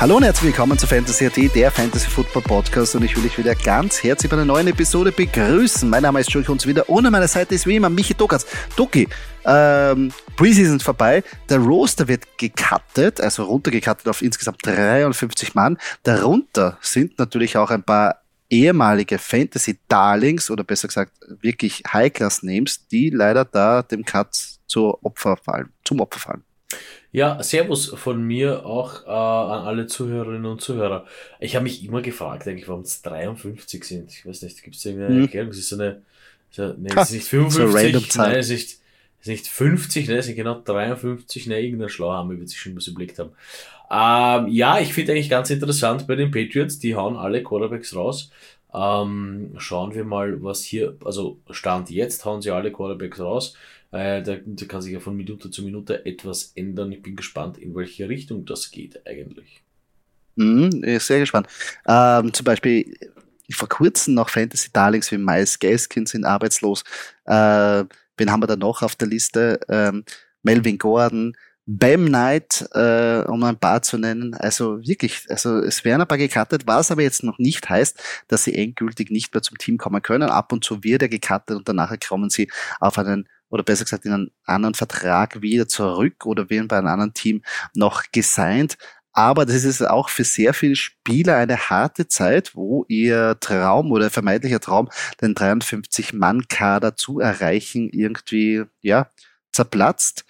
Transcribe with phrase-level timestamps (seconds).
[0.00, 3.36] Hallo und herzlich willkommen zu Fantasy AT, der Fantasy Football Podcast und ich will euch
[3.36, 5.90] wieder ganz herzlich bei einer neuen Episode begrüßen.
[5.90, 8.46] Mein Name ist Joey Kunz wieder und an meiner Seite ist wie immer Michi Dokatz.
[8.76, 9.06] Doki,
[9.44, 15.76] ähm, Preseason ist vorbei, der Roster wird gecuttet, also runtergecuttet auf insgesamt 53 Mann.
[16.02, 23.44] Darunter sind natürlich auch ein paar ehemalige Fantasy-Darlings oder besser gesagt wirklich High-Class-Names, die leider
[23.44, 24.34] da dem Cut
[24.66, 26.44] zur Opfer fallen, zum Opfer fallen.
[27.12, 31.06] Ja, Servus von mir auch äh, an alle Zuhörerinnen und Zuhörer.
[31.40, 34.12] Ich habe mich immer gefragt, eigentlich, warum es 53 sind.
[34.12, 35.22] Ich weiß nicht, gibt es irgendeine hm.
[35.22, 35.50] Erklärung?
[35.50, 36.02] Es ist so eine,
[36.50, 38.80] so, nee, es ist nicht 55, so nein, es ist nicht,
[39.20, 42.76] es ist nicht 50, ne, es sind genau 53, ne, irgendein Schlauhammer wird sich schon
[42.76, 43.32] was überlegt haben.
[43.90, 48.30] Ähm, ja, ich finde eigentlich ganz interessant bei den Patriots, die hauen alle Quarterbacks raus.
[48.72, 53.56] Ähm, schauen wir mal, was hier, also Stand jetzt hauen sie alle Quarterbacks raus.
[53.90, 54.36] Äh, da,
[54.68, 56.92] kann sich ja von Minute zu Minute etwas ändern.
[56.92, 59.62] Ich bin gespannt, in welche Richtung das geht eigentlich.
[60.36, 61.48] Mhm, sehr gespannt.
[61.86, 62.96] Ähm, zum Beispiel
[63.50, 66.84] vor kurzem noch Fantasy Darlings wie Miles Gaskin sind arbeitslos.
[67.24, 67.84] Äh,
[68.16, 69.58] wen haben wir da noch auf der Liste?
[69.68, 70.04] Ähm,
[70.42, 71.36] Melvin Gordon,
[71.72, 74.34] Bam Knight, äh, um ein paar zu nennen.
[74.34, 78.42] Also wirklich, also es werden ein paar gecuttet, was aber jetzt noch nicht heißt, dass
[78.42, 80.30] sie endgültig nicht mehr zum Team kommen können.
[80.30, 84.04] Ab und zu wird er gecuttet und danach kommen sie auf einen oder besser gesagt
[84.04, 87.42] in einen anderen Vertrag wieder zurück oder werden bei einem anderen Team
[87.74, 88.76] noch gesigned.
[89.12, 94.10] Aber das ist auch für sehr viele Spieler eine harte Zeit, wo ihr Traum oder
[94.10, 94.88] vermeintlicher Traum,
[95.20, 99.08] den 53-Mann-Kader zu erreichen, irgendwie, ja,
[99.52, 100.24] zerplatzt.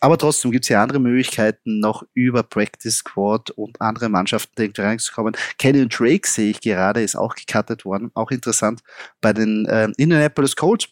[0.00, 4.82] Aber trotzdem gibt es ja andere Möglichkeiten, noch über Practice Squad und andere Mannschaften irgendwie
[4.82, 5.36] reinzukommen.
[5.58, 8.10] Kenny Drake sehe ich gerade, ist auch gecuttet worden.
[8.14, 8.80] Auch interessant
[9.20, 10.88] bei den äh, Indianapolis Colts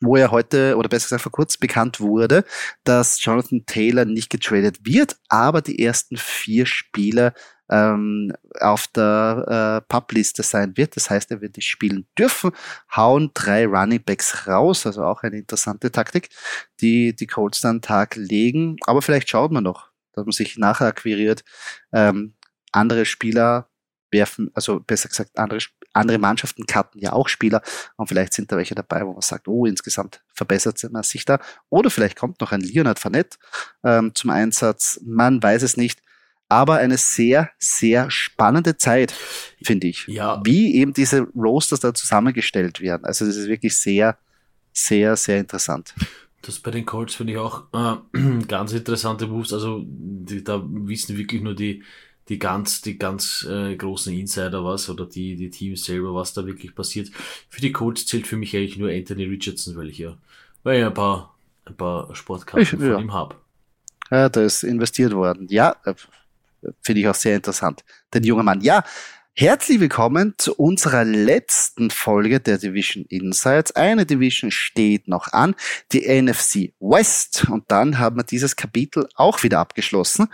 [0.00, 2.44] wo ja heute oder besser gesagt vor kurzem bekannt wurde,
[2.84, 7.32] dass Jonathan Taylor nicht getradet wird, aber die ersten vier Spieler
[7.70, 10.96] ähm, auf der äh, Publiste sein wird.
[10.96, 12.52] Das heißt, er wird nicht spielen dürfen,
[12.94, 16.28] hauen drei Running Backs raus, also auch eine interessante Taktik,
[16.80, 18.76] die die Colts dann Tag legen.
[18.86, 21.44] Aber vielleicht schaut man noch, dass man sich nachher akquiriert,
[21.92, 22.34] ähm,
[22.72, 23.68] andere Spieler
[24.10, 25.58] werfen, also besser gesagt, andere,
[25.92, 27.62] andere Mannschaften cutten ja auch Spieler
[27.96, 31.40] und vielleicht sind da welche dabei, wo man sagt, oh, insgesamt verbessert man sich da.
[31.68, 33.36] Oder vielleicht kommt noch ein Leonard Fournette
[33.84, 35.00] ähm, zum Einsatz.
[35.04, 36.00] Man weiß es nicht.
[36.48, 39.12] Aber eine sehr, sehr spannende Zeit,
[39.62, 40.06] finde ich.
[40.06, 40.40] Ja.
[40.44, 43.04] Wie eben diese Roasters da zusammengestellt werden.
[43.04, 44.18] Also das ist wirklich sehr,
[44.72, 45.94] sehr, sehr interessant.
[46.42, 47.96] Das bei den Colts finde ich auch äh,
[48.48, 49.52] ganz interessante Moves.
[49.52, 51.82] Also die, da wissen wirklich nur die,
[52.28, 56.46] die ganz, die ganz äh, großen Insider was oder die, die Teams selber, was da
[56.46, 57.10] wirklich passiert.
[57.48, 60.16] Für die Colts zählt für mich eigentlich nur Anthony Richardson, weil ich ja,
[60.62, 61.34] weil ich ein paar,
[61.64, 62.98] ein paar Sportkarten von ja.
[62.98, 63.36] ihm habe.
[64.10, 65.46] Ja, da ist investiert worden.
[65.50, 65.94] Ja, äh,
[66.82, 67.84] finde ich auch sehr interessant.
[68.12, 68.60] Den jungen Mann.
[68.60, 68.84] Ja,
[69.36, 73.72] Herzlich willkommen zu unserer letzten Folge der Division Insights.
[73.74, 75.56] Eine Division steht noch an,
[75.90, 77.44] die NFC West.
[77.50, 80.28] Und dann haben wir dieses Kapitel auch wieder abgeschlossen.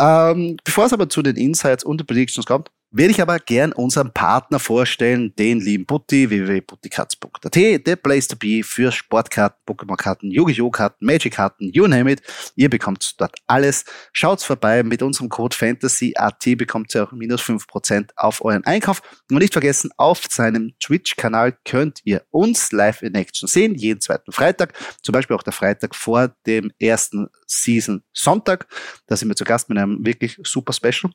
[0.00, 3.72] Ähm, bevor es aber zu den Insights und den Predictions kommt, würde ich aber gern
[3.72, 10.70] unseren Partner vorstellen, den lieben Putti, www.puttikatz.at, der Place to be für Sportkarten, Pokémon-Karten, Yu-Gi-Oh!
[10.70, 12.22] Karten, Magic-Karten, you name it.
[12.54, 13.84] Ihr bekommt dort alles.
[14.12, 14.82] Schaut's vorbei.
[14.82, 19.02] Mit unserem Code FANTASY.at bekommt ihr auch minus fünf Prozent auf euren Einkauf.
[19.30, 24.32] Und nicht vergessen, auf seinem Twitch-Kanal könnt ihr uns live in Action sehen, jeden zweiten
[24.32, 24.74] Freitag.
[25.02, 28.66] Zum Beispiel auch der Freitag vor dem ersten Season Sonntag.
[29.06, 31.10] Da sind wir zu Gast mit einem wirklich super Special.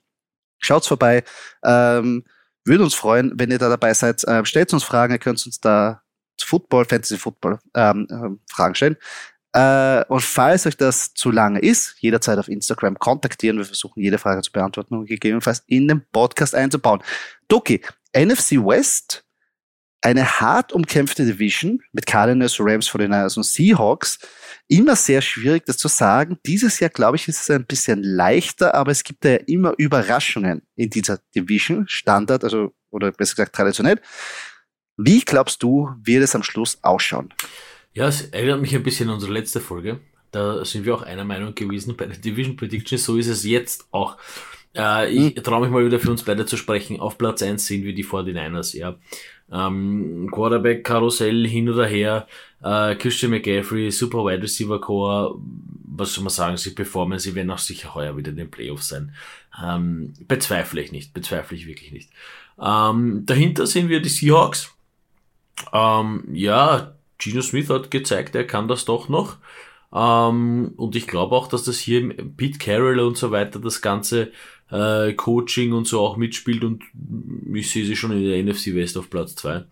[0.62, 1.24] Schaut's vorbei.
[1.64, 2.24] Ähm,
[2.66, 4.24] würde uns freuen, wenn ihr da dabei seid.
[4.28, 6.02] Ähm, stellt uns Fragen, ihr könnt uns da
[6.40, 8.98] Football, Fantasy Football ähm, ähm, Fragen stellen.
[9.54, 13.58] Äh, und falls euch das zu lange ist, jederzeit auf Instagram kontaktieren.
[13.58, 17.04] Wir versuchen jede Frage zu beantworten und gegebenenfalls in den Podcast einzubauen.
[17.48, 17.82] Doki,
[18.16, 19.26] NFC West,
[20.02, 24.20] eine hart umkämpfte Division mit Cardinals, Rams, 49ers und Seahawks
[24.68, 26.40] immer sehr schwierig, das zu sagen.
[26.46, 30.64] Dieses Jahr, glaube ich, ist es ein bisschen leichter, aber es gibt ja immer Überraschungen
[30.76, 34.00] in dieser Division, Standard, also, oder besser gesagt traditionell.
[34.98, 37.34] Wie glaubst du, wird es am Schluss ausschauen?
[37.94, 40.00] Ja, es erinnert mich ein bisschen an unsere letzte Folge.
[40.32, 42.98] Da sind wir auch einer Meinung gewesen bei der Division Prediction.
[42.98, 44.18] So ist es jetzt auch.
[44.76, 45.44] Äh, ich hm.
[45.44, 47.00] traue mich mal wieder für uns beide zu sprechen.
[47.00, 48.98] Auf Platz 1 sind wir die 49ers, ja.
[49.52, 52.28] Ähm, Quarterback-Karussell hin oder her,
[52.64, 55.36] äh, Christian McCaffrey, super Wide Receiver Core,
[55.94, 58.90] was soll man sagen, sie performen, sie werden auch sicher heuer wieder in den Playoffs
[58.90, 59.14] sein.
[59.62, 62.10] Ähm, bezweifle ich nicht, bezweifle ich wirklich nicht.
[62.62, 64.74] Ähm, dahinter sehen wir die Seahawks.
[65.74, 69.38] Ähm, ja, Gino Smith hat gezeigt, er kann das doch noch.
[69.94, 74.32] Ähm, und ich glaube auch, dass das hier Pete Carroll und so weiter das Ganze
[74.72, 76.84] äh, Coaching und so auch mitspielt und
[77.54, 79.66] ich sehe sie schon in der NFC West auf Platz zwei.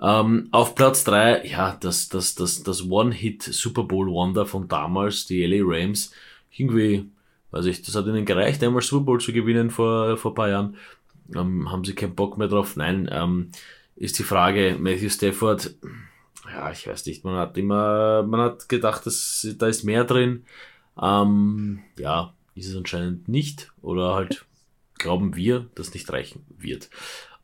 [0.00, 5.26] Ähm, auf Platz drei ja, das, das, das, das One-Hit Super Bowl Wonder von damals,
[5.26, 6.12] die LA Rams,
[6.56, 7.08] irgendwie,
[7.50, 10.76] weiß ich, das hat ihnen gereicht, einmal Super Bowl zu gewinnen vor, vor paar Jahren.
[11.34, 12.76] Ähm, haben sie keinen Bock mehr drauf?
[12.76, 13.50] Nein, ähm,
[13.96, 15.74] ist die Frage, Matthew Stafford,
[16.48, 20.44] ja, ich weiß nicht, man hat immer, man hat gedacht, dass, da ist mehr drin.
[21.00, 23.70] Ähm, ja, ist es anscheinend nicht.
[23.82, 24.44] Oder halt
[24.98, 26.90] glauben wir, dass nicht reichen wird.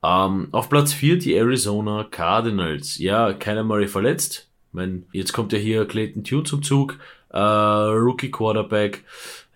[0.03, 2.99] Ähm, auf Platz 4 die Arizona Cardinals.
[2.99, 4.51] Ja, keiner Murray verletzt.
[4.69, 6.99] Ich mein, jetzt kommt ja hier Clayton Tune zum Zug.
[7.31, 9.05] Äh, Rookie Quarterback.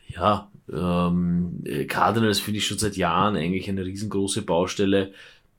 [0.08, 5.12] Ja, ähm, Cardinals finde ich schon seit Jahren eigentlich eine riesengroße Baustelle.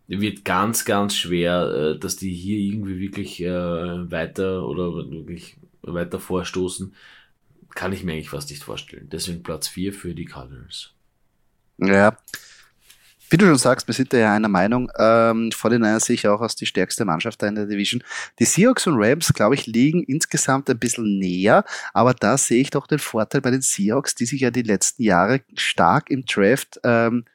[0.07, 6.19] Wird ganz, ganz schwer, äh, dass die hier irgendwie wirklich äh, weiter oder wirklich weiter
[6.19, 6.93] vorstoßen
[7.75, 9.09] kann ich mir eigentlich fast nicht vorstellen.
[9.11, 10.93] Deswegen Platz 4 für die Cardinals.
[11.77, 12.17] Ja.
[13.31, 14.91] Wie du schon sagst, wir sind da ja einer Meinung.
[14.97, 18.03] Ähm, vor den sehe ich auch als die stärkste Mannschaft in der Division.
[18.39, 21.63] Die Seahawks und Rams, glaube ich, liegen insgesamt ein bisschen näher,
[21.93, 25.03] aber da sehe ich doch den Vorteil bei den Seahawks, die sich ja die letzten
[25.03, 27.25] Jahre stark im Draft ähm,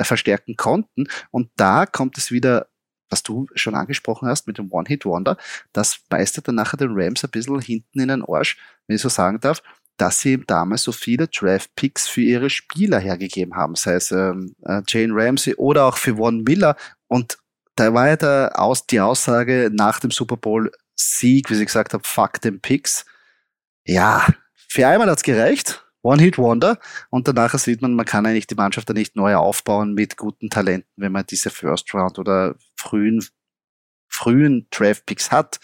[0.00, 1.06] verstärken konnten.
[1.30, 2.66] Und da kommt es wieder
[3.10, 5.36] was du schon angesprochen hast mit dem One-Hit-Wonder,
[5.72, 9.08] das beißt dann nachher den Rams ein bisschen hinten in den Arsch, wenn ich so
[9.08, 9.62] sagen darf,
[9.96, 14.82] dass sie damals so viele Draft-Picks für ihre Spieler hergegeben haben, sei es ähm, äh,
[14.86, 16.76] Jane Ramsey oder auch für Von Miller.
[17.08, 17.38] Und
[17.76, 22.04] da war ja der Aus, die Aussage nach dem Super Bowl-Sieg, wie sie gesagt haben,
[22.04, 23.06] fuck den Picks.
[23.86, 24.26] Ja,
[24.68, 25.85] für einmal hat's gereicht.
[26.06, 26.78] One-Hit-Wonder.
[27.10, 30.50] Und danach sieht man, man kann eigentlich die Mannschaft dann nicht neu aufbauen mit guten
[30.50, 33.24] Talenten, wenn man diese First-Round oder frühen,
[34.08, 35.58] frühen Draft-Picks hat.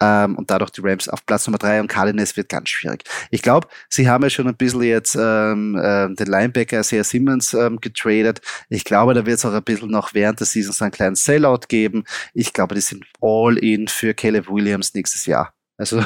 [0.00, 3.02] Ähm, und dadurch die Rams auf Platz Nummer drei und Cardinals wird ganz schwierig.
[3.32, 7.52] Ich glaube, sie haben ja schon ein bisschen jetzt ähm, äh, den Linebacker sehr Simmons
[7.52, 8.40] ähm, getradet.
[8.68, 11.16] Ich glaube, da wird es auch ein bisschen noch während der Season so einen kleinen
[11.16, 12.04] Sellout geben.
[12.32, 15.52] Ich glaube, die sind all in für Caleb Williams nächstes Jahr.
[15.76, 16.04] Also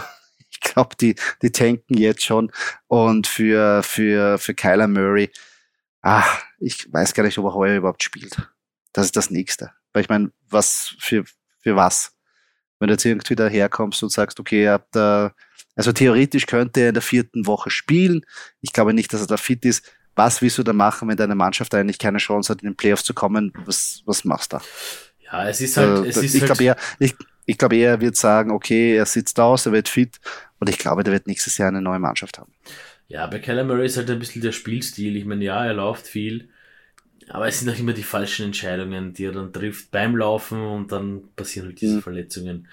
[0.62, 2.50] glaube, die, die tanken jetzt schon.
[2.88, 5.30] Und für, für, für Kyler Murray,
[6.02, 6.24] ah,
[6.58, 8.36] ich weiß gar nicht, ob er heuer überhaupt spielt.
[8.92, 9.72] Das ist das Nächste.
[9.92, 11.24] Weil ich meine, was für,
[11.60, 12.12] für was?
[12.78, 15.34] Wenn du jetzt irgendwie daherkommst und sagst, okay, ihr habt da,
[15.76, 18.26] also theoretisch könnte er in der vierten Woche spielen.
[18.60, 19.92] Ich glaube nicht, dass er da fit ist.
[20.14, 23.04] Was willst du da machen, wenn deine Mannschaft eigentlich keine Chance hat, in den Playoffs
[23.04, 23.52] zu kommen?
[23.64, 24.62] Was, was machst du da?
[25.32, 27.14] Ja, es ist halt, äh, es ist ich halt glaube eher, ich,
[27.46, 30.20] ich glaube er wird sagen, okay, er sitzt aus, er wird fit
[30.58, 32.52] und ich glaube, der wird nächstes Jahr eine neue Mannschaft haben.
[33.08, 35.16] Ja, bei Kyler Murray ist halt ein bisschen der Spielstil.
[35.16, 36.48] Ich meine, ja, er läuft viel,
[37.28, 40.92] aber es sind auch immer die falschen Entscheidungen, die er dann trifft beim Laufen und
[40.92, 42.02] dann passieren halt diese mhm.
[42.02, 42.68] Verletzungen.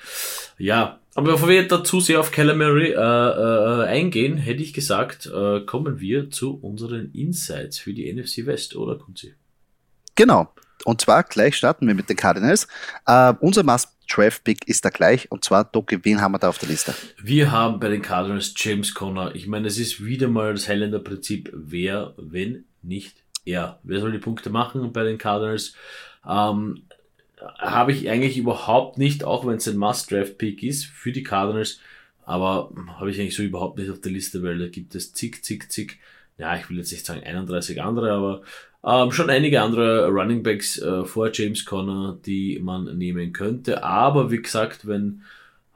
[0.57, 5.25] Ja, aber bevor wir dazu sehr auf Kyler Murray äh, äh, eingehen, hätte ich gesagt,
[5.25, 9.33] äh, kommen wir zu unseren Insights für die NFC West, oder Kunzi?
[10.15, 10.53] Genau.
[10.85, 12.67] Und zwar gleich starten wir mit den Cardinals.
[13.07, 15.31] Uh, unser Must Draft Pick ist da gleich.
[15.31, 16.93] Und zwar, Doki, wen haben wir da auf der Liste?
[17.21, 19.35] Wir haben bei den Cardinals James Conner.
[19.35, 21.51] Ich meine, es ist wieder mal das Highlander-Prinzip.
[21.53, 23.79] Wer, wenn nicht er?
[23.83, 25.73] Wer soll die Punkte machen bei den Cardinals?
[26.27, 26.83] Ähm,
[27.57, 31.79] habe ich eigentlich überhaupt nicht, auch wenn es ein Must-Draft-Pick ist für die Cardinals,
[32.25, 35.43] aber habe ich eigentlich so überhaupt nicht auf der Liste, weil da gibt es zig,
[35.43, 35.99] zig, zig,
[36.37, 38.41] ja, ich will jetzt nicht sagen 31 andere, aber
[38.83, 43.83] ähm, schon einige andere Running Backs äh, vor James Conner, die man nehmen könnte.
[43.83, 45.23] Aber wie gesagt, wenn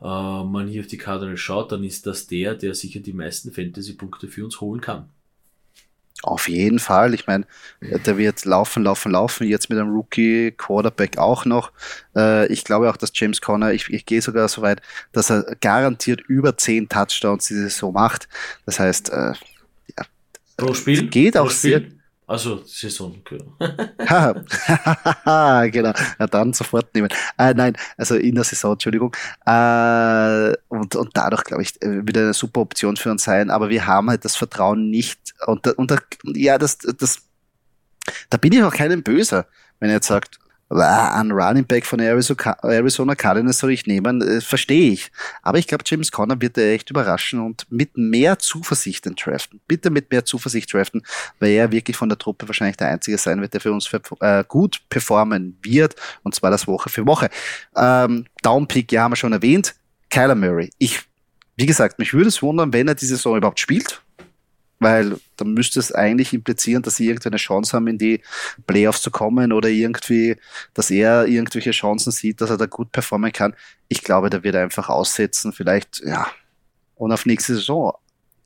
[0.02, 3.52] äh, man hier auf die Cardinals schaut, dann ist das der, der sicher die meisten
[3.52, 5.10] Fantasy-Punkte für uns holen kann.
[6.22, 7.14] Auf jeden Fall.
[7.14, 7.46] Ich meine,
[7.82, 9.46] der wird laufen, laufen, laufen.
[9.46, 11.74] Jetzt mit einem Rookie Quarterback auch noch.
[12.16, 14.82] Äh, ich glaube auch, dass James Conner, ich, ich gehe sogar so weit,
[15.12, 18.30] dass er garantiert über 10 Touchdowns diese Saison macht.
[18.66, 19.34] Das heißt, äh,
[19.98, 20.06] ja,
[20.56, 21.10] Pro Spiel?
[21.10, 21.72] Geht auch Pro Spiel?
[21.72, 23.56] sehr also Saison, genau.
[25.70, 25.94] genau.
[26.20, 27.10] Ja, dann sofort nehmen.
[27.38, 29.16] Äh, nein, also in der Saison, Entschuldigung.
[29.46, 33.50] Äh, und, und dadurch, glaube ich, äh, wieder eine super Option für uns sein.
[33.50, 35.34] Aber wir haben halt das Vertrauen nicht.
[35.48, 35.94] Und, und
[36.36, 37.22] ja, das, das,
[38.30, 39.46] da bin ich auch keinem böse,
[39.80, 40.40] wenn er jetzt sagt,
[40.82, 45.12] ein Running Back von Arizona Cardinals soll ich nehmen, äh, verstehe ich.
[45.42, 49.60] Aber ich glaube, James Conner wird er echt überraschen und mit mehr Zuversicht den draften.
[49.68, 51.04] Bitte mit mehr Zuversicht draften,
[51.40, 53.90] weil er wirklich von der Truppe wahrscheinlich der Einzige sein wird, der für uns
[54.20, 57.30] äh, gut performen wird und zwar das Woche für Woche.
[57.76, 59.76] Ähm, Downpick, ja, haben wir schon erwähnt.
[60.10, 60.70] Kyler Murray.
[60.78, 61.02] Ich,
[61.56, 64.03] wie gesagt, mich würde es wundern, wenn er diese Saison überhaupt spielt
[64.80, 68.22] weil dann müsste es eigentlich implizieren, dass sie irgendwie eine Chance haben, in die
[68.68, 70.38] Playoffs zu kommen oder irgendwie,
[70.74, 73.56] dass er irgendwelche Chancen sieht, dass er da gut performen kann.
[73.88, 76.28] Ich glaube, der wird einfach aussetzen, vielleicht, ja,
[76.96, 77.94] und auf nächste Saison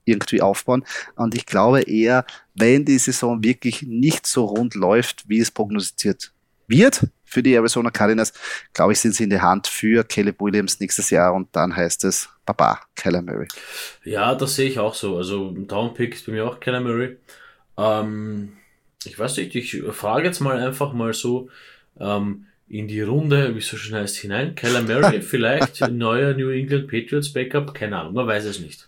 [0.05, 0.85] irgendwie aufbauen.
[1.15, 6.31] Und ich glaube eher, wenn die Saison wirklich nicht so rund läuft, wie es prognostiziert
[6.67, 8.33] wird für die Arizona Cardinals,
[8.73, 12.03] glaube ich, sind sie in der Hand für Caleb Williams nächstes Jahr und dann heißt
[12.05, 13.47] es Baba, Kyler Murray.
[14.03, 15.17] Ja, das sehe ich auch so.
[15.17, 17.17] Also Downpick ist bei mir auch Kyler Murray.
[17.77, 18.53] Ähm,
[19.03, 21.49] ich weiß nicht, ich frage jetzt mal einfach mal so
[21.99, 24.55] ähm, in die Runde, wie es so schön heißt, hinein.
[24.55, 28.87] Kyler Murray vielleicht, neuer New England Patriots Backup, keine Ahnung, man weiß es nicht.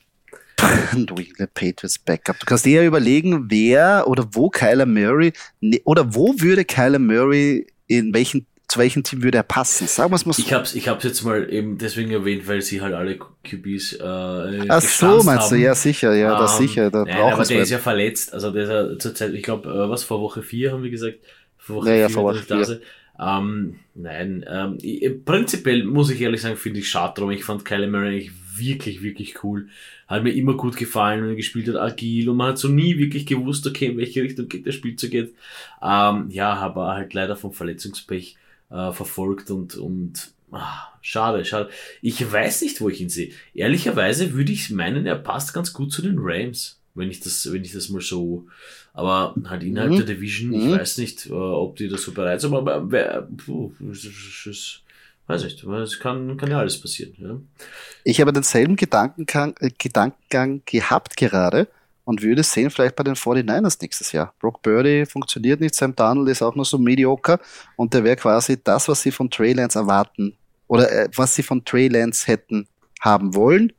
[0.93, 2.39] New England Patriots Backup.
[2.39, 6.99] Du kannst dir ja überlegen, wer oder wo Kyler Murray ne, oder wo würde Kyler
[6.99, 9.87] Murray in welchen zu welchem Team würde er passen?
[9.87, 10.43] Sagen wir es mal so.
[10.43, 13.93] Ich habe es ich hab's jetzt mal eben deswegen erwähnt, weil sie halt alle QBs
[13.93, 15.57] äh, Ach so, meinst haben.
[15.57, 15.63] du?
[15.63, 16.91] Ja, sicher, ja, das ähm, sicher.
[16.91, 18.31] Da nein, aber der ist ja verletzt.
[18.31, 21.17] Also der ist ja zurzeit, ich glaube, äh, was, vor Woche 4 haben wir gesagt?
[21.57, 22.79] Vor Woche 4 ja, vor Woche 4.
[23.19, 27.31] Ähm, nein, ähm, ich, prinzipiell muss ich ehrlich sagen, finde ich schade drum.
[27.31, 29.69] Ich fand Kyler Murray eigentlich wirklich, wirklich cool.
[30.07, 32.97] Hat mir immer gut gefallen, wenn er gespielt hat, agil und man hat so nie
[32.97, 35.33] wirklich gewusst, okay, in welche Richtung geht der Spielzug jetzt.
[35.81, 38.35] Ähm, ja, aber halt leider vom Verletzungspech
[38.69, 41.69] äh, verfolgt und, und ah, schade, schade.
[42.01, 43.31] Ich weiß nicht, wo ich ihn sehe.
[43.53, 47.63] Ehrlicherweise würde ich meinen, er passt ganz gut zu den Rams, wenn ich das, wenn
[47.63, 48.47] ich das mal so,
[48.93, 49.97] aber halt innerhalb mhm.
[49.97, 50.71] der Division, ich mhm.
[50.71, 54.07] weiß nicht, äh, ob die da so bereit sind, aber wer, puh, das,
[54.45, 54.81] das,
[55.29, 57.13] weiß nicht, es kann, kann ja alles passieren.
[57.17, 57.63] Ja.
[58.03, 61.67] Ich habe denselben Gedankengang, äh, Gedankengang gehabt gerade
[62.03, 64.33] und würde sehen, vielleicht bei den 49ers nächstes Jahr.
[64.39, 67.39] Brock Birdie funktioniert nicht, Sam Darnold ist auch nur so mediocre
[67.75, 70.35] und der wäre quasi das, was sie von Trey Lance erwarten
[70.67, 72.67] oder äh, was sie von Trey Lance hätten
[72.99, 73.71] haben wollen,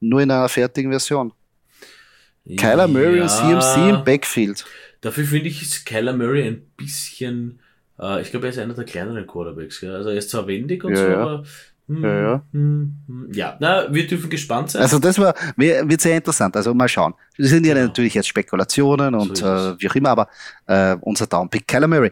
[0.00, 1.32] nur in einer fertigen Version.
[2.56, 4.64] Kyler Murray ja, und CMC im Backfield.
[5.00, 7.60] Dafür finde ich, ist Kyler Murray ein bisschen,
[8.00, 9.80] äh, ich glaube, er ist einer der kleineren Quarterbacks.
[9.80, 9.94] Gell?
[9.94, 11.16] Also er ist zwar wendig und ja, so, ja.
[11.18, 11.44] aber
[11.88, 12.42] hm, ja, ja.
[12.52, 13.32] Hm, hm.
[13.32, 14.82] ja, na, wir dürfen gespannt sein.
[14.82, 16.54] Also das war, wird sehr interessant.
[16.56, 17.14] Also mal schauen.
[17.38, 17.86] Das sind ja genau.
[17.86, 20.28] natürlich jetzt Spekulationen und so äh, wie auch immer, aber
[20.66, 22.10] äh, unser Downpick Kyler Murray.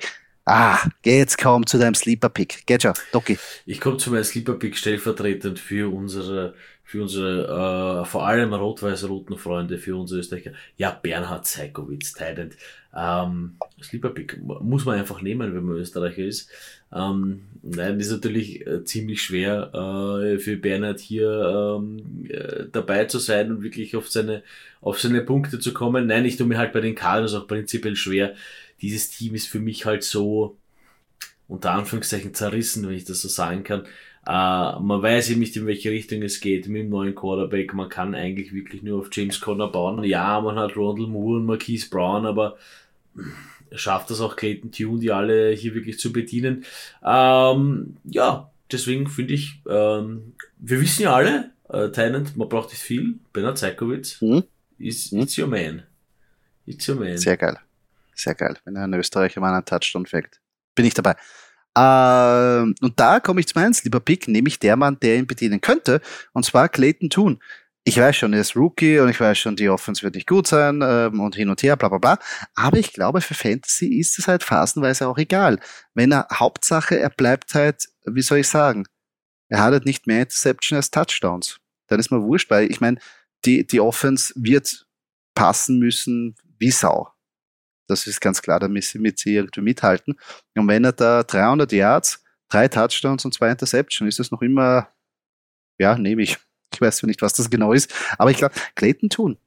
[0.48, 2.66] Ah, geh jetzt kaum zu deinem Sleeper-Pick.
[2.66, 3.36] Geht schon, Doki.
[3.66, 6.54] Ich komme zu meinem Sleeper-Pick stellvertretend für unsere,
[6.86, 10.52] für unsere, äh, vor allem rot-weiß-roten Freunde, für unsere Österreicher.
[10.76, 12.56] Ja, Bernhard Seikowitz, Tident.
[12.96, 16.48] Ähm, Sleeper-Pick muss man einfach nehmen, wenn man Österreicher ist.
[16.94, 23.18] Ähm, nein, ist natürlich äh, ziemlich schwer äh, für Bernhard hier ähm, äh, dabei zu
[23.18, 24.44] sein und wirklich auf seine,
[24.80, 26.06] auf seine Punkte zu kommen.
[26.06, 28.36] Nein, ich tue mir halt bei den Cardinals auch prinzipiell schwer.
[28.80, 30.56] Dieses Team ist für mich halt so
[31.48, 33.86] unter Anführungszeichen zerrissen, wenn ich das so sagen kann.
[34.28, 37.74] Uh, man weiß eben nicht, in welche Richtung es geht mit dem neuen Quarterback.
[37.74, 40.02] Man kann eigentlich wirklich nur auf James Conner bauen.
[40.02, 42.56] Ja, man hat Rondell Moore und Marquise Brown, aber
[43.72, 46.64] schafft das auch Clayton Tune, die alle hier wirklich zu bedienen.
[47.04, 52.82] Ähm, ja, deswegen finde ich, ähm, wir wissen ja alle, äh, Tynant, man braucht nicht
[52.82, 53.18] viel.
[53.32, 54.44] Bernhard Zeikowitz mhm.
[54.78, 55.20] ist mhm.
[55.20, 55.82] it's your man.
[56.66, 57.16] It's your man.
[57.16, 57.58] Sehr geil.
[58.14, 58.56] Sehr geil.
[58.64, 60.40] Wenn er ein Österreicher mal einen Touchdown fängt.
[60.74, 61.16] Bin ich dabei.
[61.76, 65.60] Ähm, und da komme ich zu meins, lieber Pick, nämlich der Mann, der ihn bedienen
[65.60, 66.00] könnte,
[66.32, 67.38] und zwar Clayton Toon
[67.88, 70.48] ich weiß schon, er ist Rookie und ich weiß schon, die Offense wird nicht gut
[70.48, 72.18] sein ähm, und hin und her, bla bla bla.
[72.56, 75.60] Aber ich glaube, für Fantasy ist es halt phasenweise auch egal.
[75.94, 78.86] Wenn er, Hauptsache, er bleibt halt, wie soll ich sagen,
[79.48, 81.60] er hat halt nicht mehr Interception als Touchdowns.
[81.86, 82.98] Dann ist mir wurscht, weil ich meine,
[83.44, 84.84] die, die Offense wird
[85.36, 87.08] passen müssen wie Sau.
[87.86, 90.14] Das ist ganz klar, damit sie, mit sie irgendwie mithalten.
[90.54, 94.88] Und wenn er da 300 Yards, drei Touchdowns und zwei Interception, ist das noch immer,
[95.78, 96.38] ja, nehme ich.
[96.74, 99.38] Ich weiß nicht, was das genau ist, aber ich glaube, Clayton tun.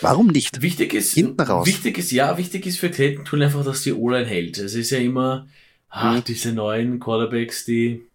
[0.00, 0.62] Warum nicht?
[0.62, 1.66] Wichtig ist, hinten raus.
[1.66, 4.58] Wichtig ist, ja, wichtig ist für Clayton tun einfach, dass die O-Line hält.
[4.58, 5.48] Es ist ja immer,
[5.88, 6.24] ach, mhm.
[6.24, 8.06] diese neuen Quarterbacks, die,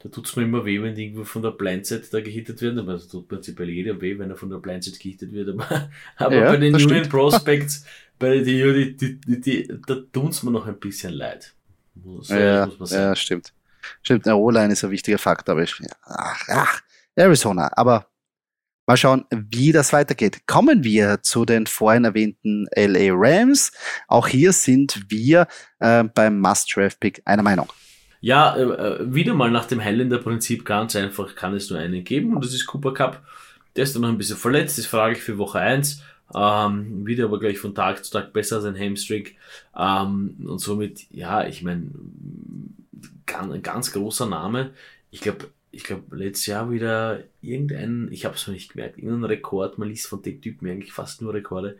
[0.00, 2.94] da tut's mir immer weh, wenn die irgendwo von der Blindside da gehittet werden, aber
[2.94, 6.50] das tut prinzipiell jeder weh, wenn er von der Blindside gehittet wird, aber, aber ja,
[6.50, 7.08] bei den stimmt.
[7.08, 7.84] Prospects,
[8.18, 11.54] bei den, die, die, die, die, da tut's mir noch ein bisschen leid.
[12.02, 13.52] So ja, ja, stimmt.
[14.02, 16.82] Stimmt, der O-Line ist ein wichtiger Faktor, aber ich, ach, ach,
[17.14, 17.70] Arizona.
[17.72, 18.08] Aber
[18.86, 20.46] mal schauen, wie das weitergeht.
[20.46, 23.72] Kommen wir zu den vorhin erwähnten LA Rams.
[24.08, 25.46] Auch hier sind wir
[25.78, 27.68] äh, beim Must-Draft-Pick einer Meinung.
[28.26, 32.34] Ja, äh, äh, wieder mal nach dem Highlander-Prinzip ganz einfach kann es nur einen geben
[32.34, 33.22] und das ist Cooper Cup.
[33.76, 36.02] Der ist dann noch ein bisschen verletzt, das frage ich für Woche 1.
[36.34, 39.28] Ähm, wieder aber gleich von Tag zu Tag besser sein Hamstring.
[39.78, 41.92] Ähm, und somit, ja, ich meine,
[43.32, 44.72] ein ganz großer Name.
[45.12, 49.26] Ich glaube, ich glaube, letztes Jahr wieder irgendein, ich habe es noch nicht gemerkt, irgendein
[49.26, 51.78] Rekord, man liest von den Typen eigentlich fast nur Rekorde,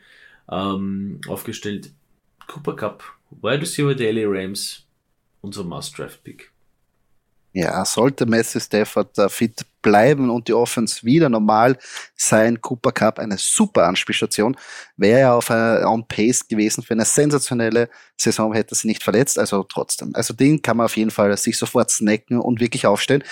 [0.48, 1.90] ähm, aufgestellt.
[2.46, 4.85] Cooper Cup, Wide Receiver LA Rams,
[5.46, 6.50] unser Must-Draft-Pick.
[7.52, 11.78] Ja, sollte Messi Stafford uh, fit bleiben und die Offense wieder normal
[12.14, 14.56] sein, Cooper Cup eine super Anspielstation,
[14.98, 19.38] wäre ja auf einer on pace gewesen für eine sensationelle Saison, hätte sie nicht verletzt,
[19.38, 20.10] also trotzdem.
[20.14, 23.24] Also den kann man auf jeden Fall sich sofort snacken und wirklich aufstellen.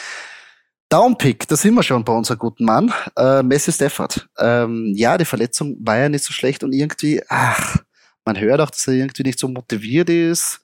[0.88, 4.26] Downpick, da sind wir schon bei unserem guten Mann, äh, Messi Stafford.
[4.38, 7.76] Ähm, ja, die Verletzung war ja nicht so schlecht und irgendwie, ach,
[8.25, 10.63] man hört auch, dass er irgendwie nicht so motiviert ist.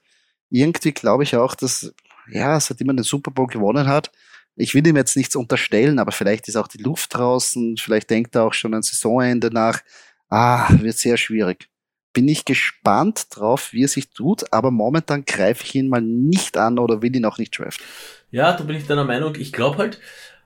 [0.50, 1.92] Irgendwie glaube ich auch, dass,
[2.30, 4.10] ja, seitdem er den Super Bowl gewonnen hat,
[4.56, 8.34] ich will ihm jetzt nichts unterstellen, aber vielleicht ist auch die Luft draußen, vielleicht denkt
[8.34, 9.80] er auch schon an Saisonende nach.
[10.28, 11.68] Ah, wird sehr schwierig.
[12.12, 16.56] Bin ich gespannt drauf, wie er sich tut, aber momentan greife ich ihn mal nicht
[16.56, 17.84] an oder will ihn auch nicht draften.
[18.32, 19.34] Ja, da bin ich deiner Meinung.
[19.36, 20.00] Ich glaube halt,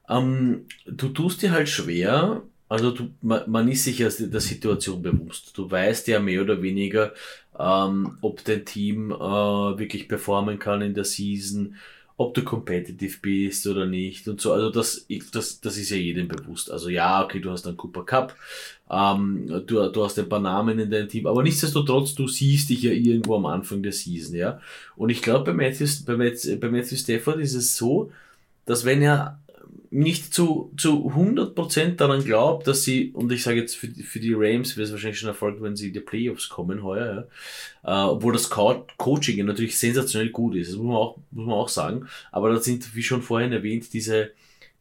[0.09, 5.03] ähm, du tust dir halt schwer, also du, man, man ist sich ja der Situation
[5.03, 5.57] bewusst.
[5.57, 7.13] Du weißt ja mehr oder weniger,
[7.59, 11.77] ähm, ob dein Team äh, wirklich performen kann in der Season,
[12.17, 14.53] ob du competitive bist oder nicht und so.
[14.53, 16.71] Also das, das, das ist ja jedem bewusst.
[16.71, 18.37] Also ja, okay, du hast einen Cooper Cup,
[18.91, 22.83] ähm, du, du hast ein paar Namen in deinem Team, aber nichtsdestotrotz, du siehst dich
[22.83, 24.61] ja irgendwo am Anfang der Season, ja.
[24.97, 28.13] Und ich glaube, bei Matthew, bei, Matthew, bei Matthew Stafford ist es so,
[28.65, 29.41] dass wenn er
[29.95, 34.35] nicht zu, zu 100% daran glaubt, dass sie, und ich sage jetzt für, für die
[34.35, 37.29] Rams wäre es wahrscheinlich schon Erfolg, wenn sie in die Playoffs kommen heuer,
[37.85, 38.07] ja.
[38.07, 41.55] äh, obwohl das Co Coaching natürlich sensationell gut ist, das muss man auch, muss man
[41.55, 44.33] auch sagen, aber da sind, wie schon vorhin erwähnt, diese,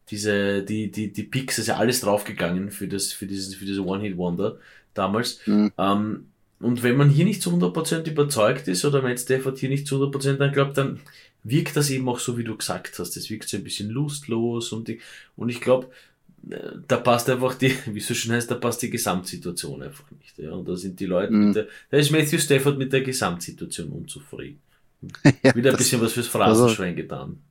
[0.10, 3.86] diese, die, die, die Picks, ist ja alles draufgegangen für das, für dieses, für diese
[3.86, 4.58] One-Hit-Wonder
[4.96, 5.41] damals.
[5.46, 5.72] Mhm.
[5.77, 6.25] Ähm,
[6.60, 10.03] und wenn man hier nicht zu 100% überzeugt ist oder Matt Stafford hier nicht zu
[10.03, 11.01] 100% dann glaubt, dann
[11.44, 13.18] wirkt das eben auch so, wie du gesagt hast.
[13.18, 15.00] Es wirkt so ein bisschen lustlos und, die,
[15.36, 15.90] und ich glaube,
[16.50, 16.58] äh,
[16.88, 20.38] da passt einfach die, wie es so schön heißt, da passt die Gesamtsituation einfach nicht.
[20.38, 20.52] Ja.
[20.52, 21.54] Und da sind die Leute, mhm.
[21.54, 24.62] der, da ist Matthew Stafford mit der Gesamtsituation unzufrieden.
[25.44, 27.44] ja, wieder ein bisschen was fürs Phrasenschwein also, getan.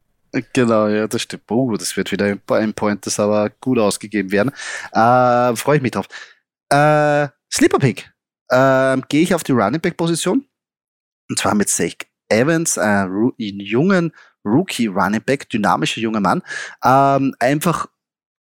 [0.55, 1.43] Genau, ja, das stimmt.
[1.51, 4.51] Oh, das wird wieder ein Point, das aber gut ausgegeben werden.
[4.93, 6.07] Äh, Freue ich mich drauf.
[6.71, 8.11] Äh, Sleeper Pick.
[8.49, 10.47] Äh, Gehe ich auf die Running Back Position.
[11.29, 11.93] Und zwar mit Zach
[12.33, 14.13] Evans, einen jungen
[14.45, 16.43] Rookie Running Back, dynamischer junger Mann,
[16.85, 17.87] ähm, einfach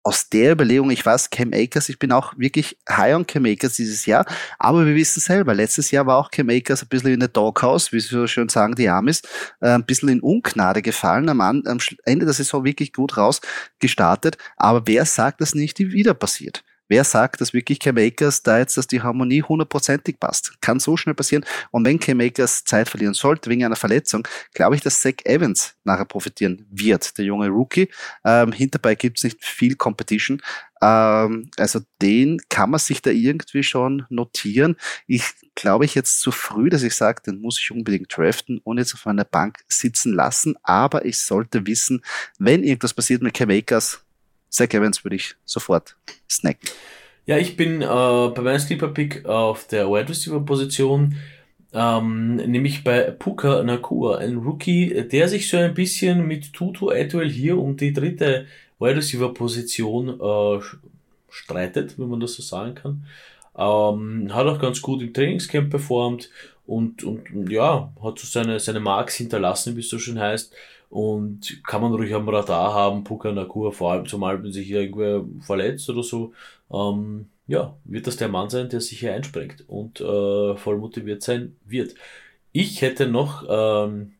[0.03, 3.73] aus der Überlegung, ich weiß, Cam Akers, ich bin auch wirklich high on Cam Akers
[3.73, 4.25] dieses Jahr,
[4.57, 7.91] aber wir wissen selber, letztes Jahr war auch Cam Akers ein bisschen in der Doghouse,
[7.91, 9.21] wie sie so schön sagen, die Amis,
[9.59, 14.87] äh, ein bisschen in Ungnade gefallen, am, am Ende der Saison wirklich gut rausgestartet, aber
[14.87, 16.63] wer sagt, dass nicht wieder passiert?
[16.89, 20.59] Wer sagt, dass wirklich K-Makers da jetzt, dass die Harmonie hundertprozentig passt?
[20.59, 21.45] Kann so schnell passieren.
[21.69, 26.05] Und wenn K-Makers Zeit verlieren sollte wegen einer Verletzung, glaube ich, dass Zach Evans nachher
[26.05, 27.89] profitieren wird, der junge Rookie.
[28.25, 30.41] Ähm, hinterbei gibt es nicht viel Competition.
[30.81, 34.75] Ähm, also den kann man sich da irgendwie schon notieren.
[35.05, 38.79] Ich glaube ich jetzt zu früh, dass ich sage, den muss ich unbedingt draften und
[38.79, 40.55] jetzt auf meiner Bank sitzen lassen.
[40.63, 42.01] Aber ich sollte wissen,
[42.39, 44.01] wenn irgendwas passiert mit K-Makers,
[44.49, 45.95] Zach Evans würde ich sofort
[46.29, 46.69] snacken.
[47.25, 51.15] Ja, ich bin äh, bei meinem Sleeper Pick auf der Wide Receiver Position,
[51.73, 57.29] ähm, nämlich bei Puka Nakua, ein Rookie, der sich so ein bisschen mit Tutu Atwell
[57.29, 58.47] hier um die dritte
[58.79, 60.59] Wide Receiver Position äh,
[61.29, 63.05] streitet, wenn man das so sagen kann.
[63.55, 66.29] Ähm, hat auch ganz gut im Trainingscamp performt
[66.65, 70.53] und, und ja, hat so seine, seine Marks hinterlassen, wie es so schön heißt.
[70.89, 75.23] Und kann man ruhig am Radar haben, Puka Nakua, vor allem zumal wenn sich irgendwer
[75.39, 76.33] verletzt oder so,
[76.71, 81.21] ähm, ja, wird das der Mann sein, der sich hier einspringt und äh, voll motiviert
[81.21, 81.95] sein wird.
[82.51, 84.13] Ich hätte noch ähm,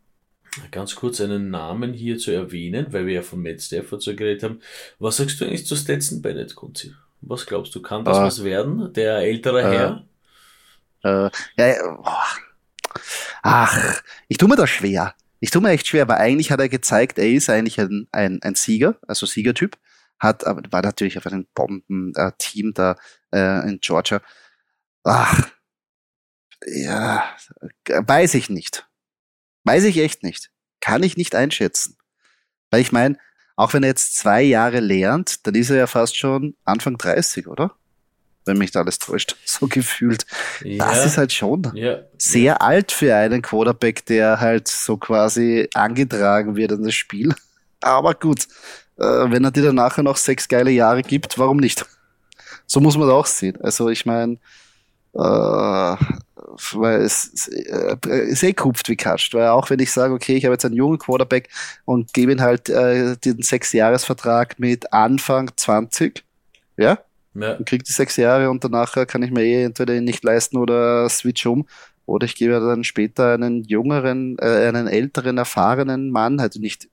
[0.71, 4.43] ganz kurz einen Namen hier zu erwähnen, weil wir ja von Matt Stafford so geredet
[4.43, 4.62] haben.
[4.99, 6.93] Was sagst du eigentlich zu Stetson Bennett, Kunzi?
[7.21, 8.93] Was glaubst du, kann das uh, was werden?
[8.93, 10.03] Der ältere uh,
[11.03, 11.25] Herr?
[11.25, 12.03] Uh, ja, oh.
[13.41, 15.13] Ach, ich tue mir das schwer.
[15.39, 18.39] Ich tue mir echt schwer, weil eigentlich hat er gezeigt, er ist eigentlich ein, ein,
[18.41, 19.78] ein Sieger, also Siegertyp,
[20.19, 22.97] hat, aber war natürlich auf einem Bomben-Team da
[23.34, 24.21] äh, in Georgia.
[25.04, 25.49] Ach,
[26.65, 27.36] ja,
[27.88, 28.88] weiß ich nicht.
[29.63, 30.52] Weiß ich echt nicht.
[30.82, 31.97] Kann ich nicht einschätzen.
[32.69, 33.17] Weil ich meine,
[33.56, 37.47] auch wenn er jetzt zwei Jahre lernt, dann ist er ja fast schon Anfang 30,
[37.47, 37.75] oder?
[38.50, 40.26] Wenn mich da alles täuscht, so gefühlt.
[40.64, 40.86] Ja.
[40.86, 42.00] Das ist halt schon ja.
[42.18, 42.56] sehr ja.
[42.58, 47.34] alt für einen Quarterback, der halt so quasi angetragen wird an das Spiel.
[47.82, 48.48] Aber gut,
[48.98, 51.86] äh, wenn er dir dann nachher noch sechs geile Jahre gibt, warum nicht?
[52.68, 53.58] So muss man das auch sehen.
[53.62, 54.38] Also ich meine,
[55.14, 55.96] äh,
[56.74, 57.96] weil es äh,
[58.30, 60.76] ist eh kupft wie kascht, weil auch wenn ich sage, okay, ich habe jetzt einen
[60.76, 61.50] jungen Quarterback
[61.86, 66.24] und gebe ihm halt äh, den Sechs-Jahres-Vertrag mit Anfang 20,
[66.78, 67.00] ja,
[67.34, 67.56] ja.
[67.56, 70.58] Und kriege die sechs Jahre und danach kann ich mir eh entweder ihn nicht leisten
[70.58, 71.68] oder switch um.
[72.06, 76.89] Oder ich gebe dann später einen jüngeren, äh, einen älteren, erfahrenen Mann, also nicht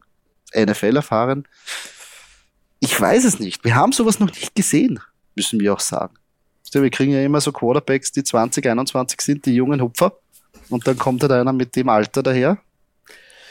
[0.54, 1.48] NFL erfahren.
[2.80, 3.64] Ich ich weiß es nicht.
[3.64, 5.00] Wir haben sowas noch nicht gesehen,
[5.34, 6.14] müssen wir auch sagen.
[6.72, 10.18] Wir kriegen ja immer so Quarterbacks, die 20, 21 sind, die jungen Hupfer.
[10.68, 12.58] Und dann kommt halt einer mit dem Alter daher.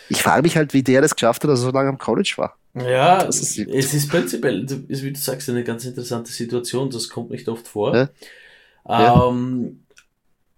[0.09, 2.33] Ich frage mich halt, wie der das geschafft hat, dass er so lange am College
[2.37, 2.57] war.
[2.75, 6.89] Ja, ist es ist prinzipiell, ist, wie du sagst, eine ganz interessante Situation.
[6.89, 7.95] Das kommt nicht oft vor.
[7.95, 9.29] Ja.
[9.29, 9.99] Ähm, ja.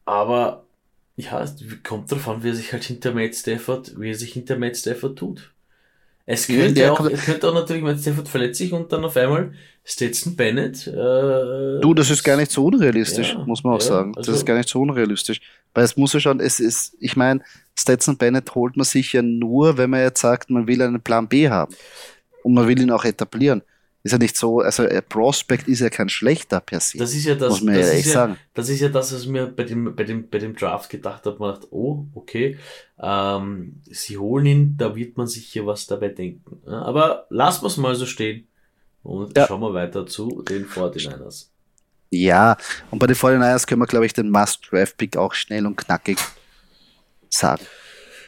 [0.05, 0.65] Aber
[1.15, 4.33] ja, es kommt darauf an, wie er sich halt hinter Matt Stafford, wie er sich
[4.33, 5.51] hinter Matt Stafford tut.
[6.29, 9.15] Es könnte, ja, auch, es könnte auch natürlich, Matt Stafford verletzt sich und dann auf
[9.15, 9.53] einmal
[9.85, 10.85] Stetson Bennett.
[10.85, 14.11] Äh, du, das ist gar nicht so unrealistisch, ja, muss man auch ja, sagen.
[14.11, 15.39] Das also, ist gar nicht so unrealistisch.
[15.73, 17.39] Weil es muss ja schon, es ist, ich meine,
[17.79, 21.29] Stetson Bennett holt man sich ja nur, wenn man jetzt sagt, man will einen Plan
[21.29, 21.73] B haben.
[22.43, 23.61] Und man will ihn auch etablieren.
[24.03, 26.97] Ist ja nicht so, also ein Prospect ist ja kein schlechter per se.
[26.97, 28.37] Das ist ja das, muss man das ja echt ja.
[28.53, 31.37] Das ist ja das, was mir bei dem, bei dem, bei dem Draft gedacht habe.
[31.39, 32.57] Man dachte, oh, okay,
[33.01, 36.65] ähm, sie holen ihn, da wird man sich hier was dabei denken.
[36.69, 38.47] Aber lassen wir es mal so stehen.
[39.03, 39.47] Und ja.
[39.47, 41.47] schauen wir weiter zu den 49ers.
[42.09, 42.57] Ja,
[42.91, 46.17] und bei den 49ers können wir, glaube ich, den Must-Draft-Pick auch schnell und knackig
[47.29, 47.65] sagen.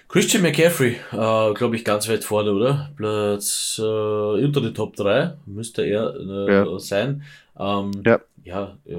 [0.10, 2.90] Christian McCaffrey, äh, glaube ich, ganz weit vorne, oder?
[2.98, 6.80] Platz äh, unter den Top 3 müsste er äh, ja.
[6.80, 7.22] sein.
[7.58, 8.20] Ähm, ja.
[8.44, 8.96] Ja, äh,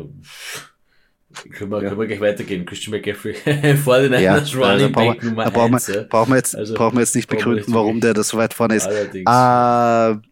[1.50, 1.88] können wir, ja.
[1.88, 2.64] können wir gleich weitergehen.
[2.64, 3.34] Christian McCaffrey
[3.76, 5.52] vor den ja, Niners Running also Back Nummer 1.
[5.52, 8.38] Brauchen wir, brauchen wir jetzt, also, brauchen wir jetzt nicht begründen, warum der da so
[8.38, 8.86] weit vorne ist.
[8.86, 9.28] Allerdings.
[9.28, 10.29] Äh,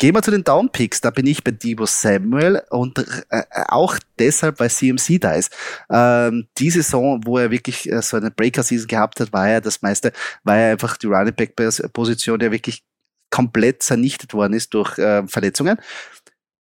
[0.00, 1.02] Gehen wir zu den Downpicks.
[1.02, 5.54] Da bin ich bei Debo Samuel und äh, auch deshalb, weil CMC da ist.
[5.90, 9.82] Ähm, die Saison, wo er wirklich äh, so eine Breaker-Season gehabt hat, war er das
[9.82, 12.82] meiste, weil er einfach die Running Back-Position ja wirklich
[13.28, 15.76] komplett zernichtet worden ist durch äh, Verletzungen.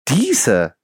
[0.08, 0.74] Diese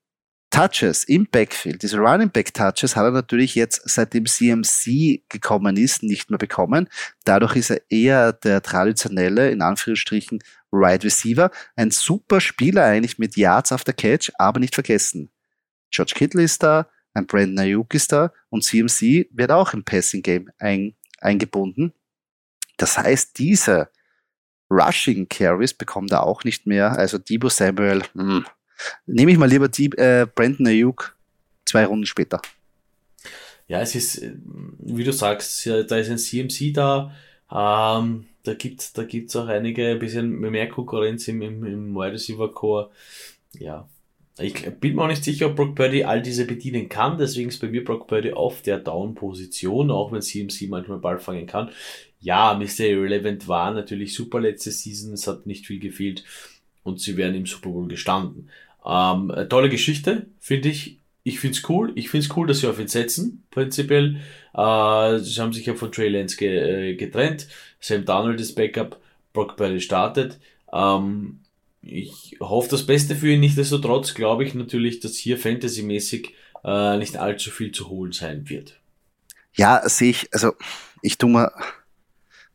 [0.51, 6.03] Touches im Backfield, diese Running Back Touches hat er natürlich jetzt seitdem CMC gekommen ist
[6.03, 6.89] nicht mehr bekommen.
[7.25, 10.39] Dadurch ist er eher der traditionelle, in Anführungsstrichen,
[10.73, 11.51] Right Receiver.
[11.77, 15.31] Ein super Spieler eigentlich mit Yards after Catch, aber nicht vergessen.
[15.91, 20.23] George Kittle ist da, ein Brandon Ayuk ist da und CMC wird auch im Passing
[20.23, 21.93] Game ein, eingebunden.
[22.77, 23.89] Das heißt, diese
[24.71, 26.93] Rushing Carries bekommt er auch nicht mehr.
[26.93, 28.45] Also Debo Samuel, mh, hm,
[29.07, 31.17] Nehme ich mal lieber die äh, Brandon Ayuk
[31.65, 32.41] zwei Runden später.
[33.67, 34.35] Ja, es ist, äh,
[34.79, 37.13] wie du sagst, da ist ein CMC da.
[37.51, 42.13] Ähm, da gibt da gibt's auch einige, ein bisschen mehr Konkurrenz im, im, im Wide
[42.13, 42.91] Receiver Core.
[43.59, 43.89] Ja.
[44.41, 47.19] Ich bin mir auch nicht sicher, ob Brock Purdy all diese bedienen kann.
[47.19, 51.47] Deswegen ist bei mir Brock Purdy auf der Down-Position, auch wenn CMC manchmal Ball fangen
[51.47, 51.71] kann.
[52.21, 52.87] Ja, Mr.
[52.87, 55.13] Irrelevant war natürlich super letzte Season.
[55.13, 56.25] Es hat nicht viel gefehlt
[56.85, 58.51] und sie wären im Super Bowl gestanden.
[58.85, 60.99] Ähm, tolle Geschichte, finde ich.
[61.25, 61.93] Ich finde es cool.
[61.95, 64.21] Ich finde es cool, dass sie auf ihn setzen, prinzipiell.
[64.59, 67.47] Äh, sie haben sich ja von Trey Lance ge äh, getrennt.
[67.81, 69.01] Sam Donald ist Backup.
[69.33, 70.39] Brock Purdy startet.
[70.73, 71.41] Ähm,
[71.83, 73.41] ich hoffe das Beste für ihn.
[73.41, 78.81] Nichtsdestotrotz glaube ich natürlich, dass hier fantasymäßig äh, nicht allzu viel zu holen sein wird.
[79.55, 80.29] Ja, sehe ich.
[80.33, 80.55] Also,
[81.03, 81.53] ich tue mir,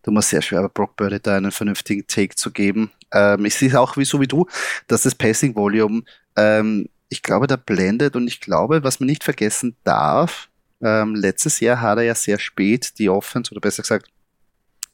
[0.01, 2.91] tu mir sehr schwer, Brock Purdy da einen vernünftigen Take zu geben.
[3.13, 4.45] Ähm, ich sehe es auch wie so wie du,
[4.87, 6.03] dass das Passing Volume
[6.35, 10.49] ähm, ich glaube, da blendet und ich glaube, was man nicht vergessen darf,
[10.83, 14.09] ähm, letztes Jahr hat er ja sehr spät die Offense oder besser gesagt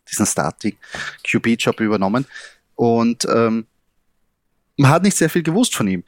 [0.09, 0.75] diesen Starting
[1.27, 2.25] QB-Job übernommen
[2.75, 3.67] und ähm,
[4.77, 6.03] man hat nicht sehr viel gewusst von ihm.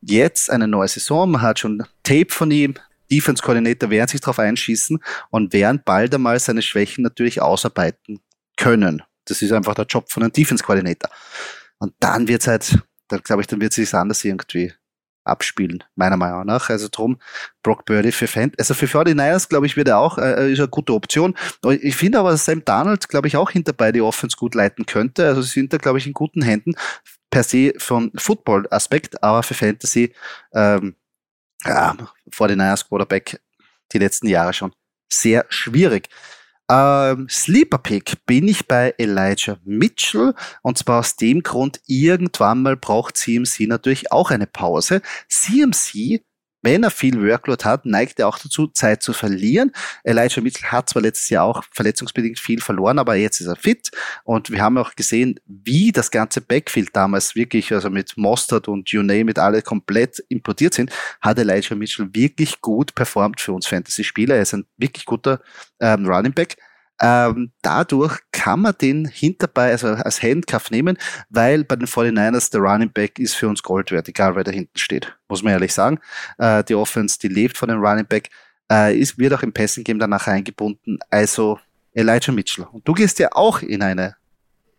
[0.00, 2.74] Jetzt eine neue Saison, man hat schon Tape von ihm,
[3.10, 4.98] Defense Coordinator werden sich darauf einschießen
[5.30, 8.18] und werden bald einmal seine Schwächen natürlich ausarbeiten
[8.56, 9.02] können.
[9.26, 11.10] Das ist einfach der Job von einem Defense Coordinator.
[11.78, 14.72] Und dann wird es halt glaube ich, dann wird sich anders irgendwie
[15.26, 16.70] abspielen, meiner Meinung nach.
[16.70, 17.18] Also drum
[17.62, 20.68] Brock Birdie für Fan, also für 49ers, glaube ich, wird er auch, äh, ist eine
[20.68, 21.34] gute Option.
[21.80, 25.26] Ich finde aber, Sam Darnold, glaube ich, auch hinter beide Offense gut leiten könnte.
[25.26, 26.74] Also sie sind da, glaube ich, in guten Händen
[27.30, 30.14] per se von Football-Aspekt, aber für Fantasy,
[30.54, 30.94] ähm,
[31.64, 31.96] ja,
[32.30, 33.40] 49ers Quarterback
[33.92, 34.72] die letzten Jahre schon
[35.12, 36.08] sehr schwierig.
[36.68, 42.76] Ähm, Sleeper Pick bin ich bei Elijah Mitchell und zwar aus dem Grund, irgendwann mal
[42.76, 45.00] braucht CMC natürlich auch eine Pause.
[45.28, 46.24] CMC
[46.66, 49.70] wenn er viel Workload hat, neigt er auch dazu, Zeit zu verlieren.
[50.02, 53.92] Elijah Mitchell hat zwar letztes Jahr auch verletzungsbedingt viel verloren, aber jetzt ist er fit.
[54.24, 58.90] Und wir haben auch gesehen, wie das ganze Backfield damals wirklich, also mit Mostert und
[58.90, 63.68] You Name it, alle komplett importiert sind, hat Elijah Mitchell wirklich gut performt für uns
[63.68, 64.34] Fantasy-Spieler.
[64.34, 65.40] Er ist ein wirklich guter
[65.78, 66.56] ähm, Running Back.
[67.00, 70.96] Ähm, dadurch kann man den hinterbei, also als Handcuff nehmen,
[71.28, 74.50] weil bei den 49ers der Running Back ist für uns Gold wert, egal wer da
[74.50, 75.98] hinten steht, muss man ehrlich sagen.
[76.38, 78.30] Äh, die Offense, die lebt von dem Running Back,
[78.70, 81.58] äh, ist, wird auch im Passing Game danach eingebunden, also
[81.92, 82.66] Elijah Mitchell.
[82.72, 84.16] Und du gehst ja auch in eine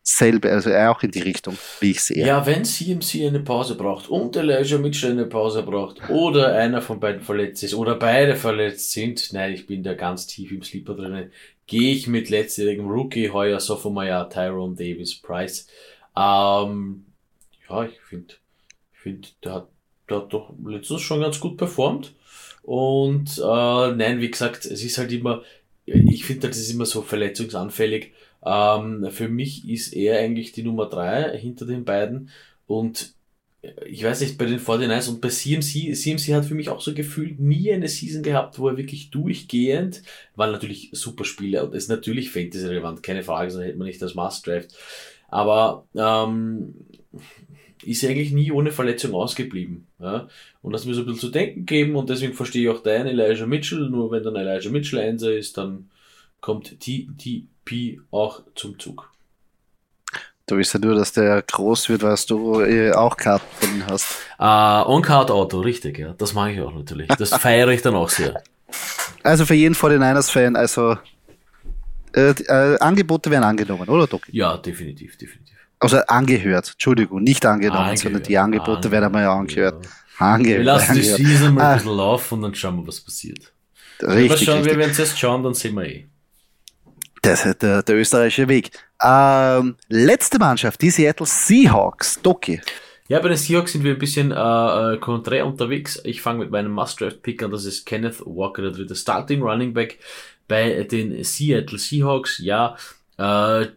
[0.08, 2.26] selbe, also auch in die Richtung, wie ich sehe.
[2.26, 7.00] Ja, wenn CMC eine Pause braucht und Elijah Mitchell eine Pause braucht oder einer von
[7.00, 10.96] beiden verletzt ist oder beide verletzt sind, nein, ich bin da ganz tief im Sleeper
[10.96, 11.30] drin,
[11.68, 15.68] gehe ich mit letztjährigem Rookie, heuer Sophomore Tyrone Davis Price.
[16.16, 17.06] Ähm,
[17.70, 18.34] ja, ich finde,
[18.94, 19.68] ich finde, der hat,
[20.10, 22.14] der hat doch letztens schon ganz gut performt.
[22.64, 25.44] Und äh, nein, wie gesagt, es ist halt immer,
[25.86, 28.14] ich finde, das ist immer so verletzungsanfällig.
[28.46, 32.30] Ähm, für mich ist er eigentlich die Nummer drei hinter den beiden.
[32.66, 33.14] Und
[33.62, 36.94] ich weiß nicht, bei den 49ers und bei CMC, CMC hat für mich auch so
[36.94, 40.04] gefühlt nie eine Season gehabt, wo er wirklich durchgehend,
[40.36, 44.16] waren natürlich super Spiele und ist natürlich Fantasy-relevant, keine Frage, sonst hätte man nicht das
[44.16, 44.70] Must-Draft.
[45.30, 46.76] Aber ähm,
[47.84, 49.88] ist eigentlich nie ohne Verletzung ausgeblieben.
[50.00, 50.30] Ja?
[50.62, 53.08] Und das mir so ein bisschen zu denken geben und deswegen verstehe ich auch deinen
[53.08, 55.90] Elijah Mitchell, nur wenn dann Elijah Mitchell Einser ist, dann
[56.42, 59.12] kommt TTP auch zum Zug.
[60.48, 63.86] Du weißt ja nur, dass der groß wird, weil du äh, auch Karten von ihm
[63.86, 64.08] hast.
[64.40, 66.14] Uh, On-Card-Auto, richtig, ja.
[66.18, 67.10] Das mag ich auch natürlich.
[67.10, 68.42] Das feiere ich dann auch sehr.
[69.24, 70.96] Also für jeden 49ers-Fan, also
[72.14, 74.32] äh, äh, Angebote werden angenommen, oder Doki?
[74.32, 75.54] Ja, definitiv, definitiv.
[75.80, 79.86] Also angehört, Entschuldigung, nicht angenommen, angehört, sondern die Angebote angehört, werden einmal angehört.
[80.20, 80.26] Ja.
[80.26, 80.60] angehört.
[80.60, 81.20] Wir lassen angehört.
[81.20, 81.74] die Season mal ein ah.
[81.76, 83.52] bisschen laufen und dann schauen wir, was passiert.
[84.02, 84.74] Richtig, schauen, richtig.
[84.74, 86.08] Wir werden es erst schauen, dann sehen wir eh.
[87.22, 88.72] Das ist der, der österreichische Weg.
[89.04, 92.22] Ähm, letzte Mannschaft, die Seattle Seahawks.
[92.22, 92.62] Doki.
[93.08, 94.36] Ja, bei den Seahawks sind wir ein bisschen äh,
[94.94, 96.02] äh konträr unterwegs.
[96.04, 97.52] Ich fange mit meinem Must-Draft-Pick an.
[97.52, 100.00] Das ist Kenneth Walker, der dritte Starting Running Back
[100.48, 102.40] bei den Seattle Seahawks.
[102.40, 102.76] Ja,
[103.18, 103.68] äh,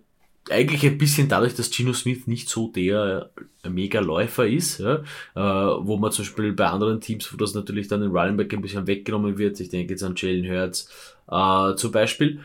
[0.51, 3.31] eigentlich ein bisschen dadurch, dass Gino Smith nicht so der
[3.63, 4.97] äh, Mega-Läufer ist, ja,
[5.35, 8.53] äh, wo man zum Beispiel bei anderen Teams, wo das natürlich dann den Running Back
[8.53, 10.89] ein bisschen weggenommen wird, ich denke jetzt an Jalen Hurts
[11.31, 12.41] äh, zum Beispiel,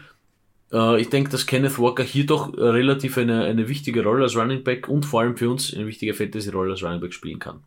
[0.71, 4.63] äh, ich denke, dass Kenneth Walker hier doch relativ eine, eine wichtige Rolle als Running
[4.63, 7.63] Back und vor allem für uns eine wichtige Fantasy-Rolle als Running Back spielen kann.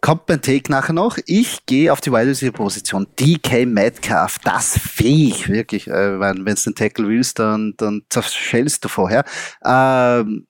[0.00, 1.18] Kommt mein Take nachher noch.
[1.26, 3.08] Ich gehe auf die Wide Receiver Position.
[3.18, 5.88] DK Metcalf, das fähig, wirklich.
[5.88, 9.24] Äh, wenn du den Tackle willst, dann, dann zerschellst du vorher.
[9.64, 10.46] Ähm,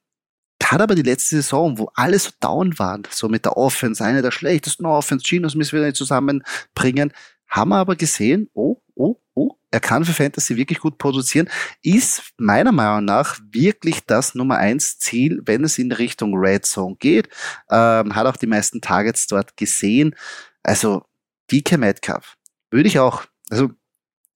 [0.71, 4.23] hat aber die letzte Saison, wo alle so down waren, so mit der Offense, eine
[4.23, 7.13] der schlechtesten Offense, Chinos müssen wir nicht zusammenbringen,
[7.49, 11.49] haben wir aber gesehen, oh, oh, oh, er kann für Fantasy wirklich gut produzieren,
[11.83, 16.97] ist meiner Meinung nach wirklich das Nummer eins Ziel, wenn es in Richtung Red Zone
[16.99, 17.29] geht.
[17.71, 20.15] Ähm, hat auch die meisten Targets dort gesehen.
[20.63, 21.05] Also
[21.51, 22.37] DK Metcalf
[22.71, 23.71] würde ich auch, also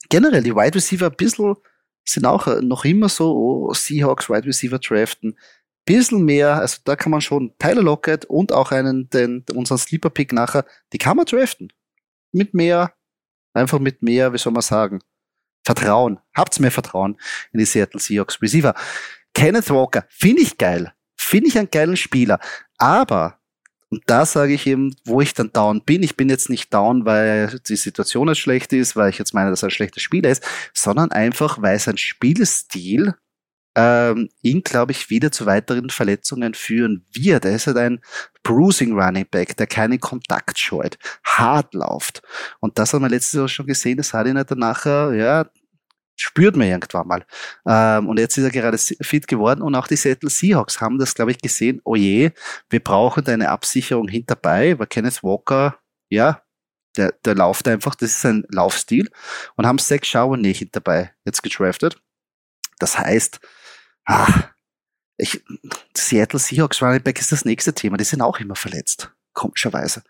[0.09, 1.57] generell die Wide Receiver ein bisschen
[2.05, 5.39] sind auch noch immer so, oh, Seahawks Wide Receiver draften.
[5.85, 10.11] Bisschen mehr, also da kann man schon Tyler Lockett und auch einen, den, unseren Sleeper
[10.11, 11.73] Pick nachher, die kann man draften.
[12.33, 12.93] Mit mehr
[13.55, 15.01] Einfach mit mehr, wie soll man sagen,
[15.65, 16.19] Vertrauen.
[16.35, 17.17] Habt's mehr Vertrauen
[17.53, 18.75] in die Seattle Seahawks Receiver.
[19.35, 20.93] Kenneth Walker, finde ich geil.
[21.17, 22.41] Finde ich einen geilen Spieler.
[22.79, 23.39] Aber,
[23.89, 27.05] und da sage ich eben, wo ich dann down bin, ich bin jetzt nicht down,
[27.05, 30.31] weil die Situation jetzt schlecht ist, weil ich jetzt meine, dass er ein schlechter Spieler
[30.31, 33.15] ist, sondern einfach, weil sein Spielstil
[33.75, 37.45] ähm, ihn, glaube ich, wieder zu weiteren Verletzungen führen wird.
[37.45, 38.01] Er ist halt ein
[38.43, 42.23] Bruising Running Back, der keinen Kontakt scheut, hart läuft.
[42.61, 45.47] Und das haben wir letztes Jahr schon gesehen, das hat ihn halt dann nachher, ja,
[46.17, 47.27] spürt man irgendwann mal.
[47.67, 51.15] Ähm, und jetzt ist er gerade fit geworden und auch die Seattle Seahawks haben das,
[51.15, 52.31] glaube ich, gesehen, oh je,
[52.71, 55.79] wir brauchen eine Absicherung hinterbei, weil Kenneth Walker,
[56.11, 56.43] ja,
[56.97, 59.11] der, der läuft einfach, das ist ein Laufstil
[59.57, 62.01] und haben Zach Charbonnet hinterbei jetzt gedraftet.
[62.79, 63.41] Das heißt,
[64.07, 64.52] ah,
[65.17, 65.43] ich,
[65.97, 67.97] Seattle Seahawks Running Back ist das nächste Thema.
[67.97, 70.03] Die sind auch immer verletzt, komischerweise.